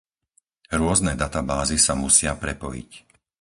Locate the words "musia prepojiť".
2.03-2.91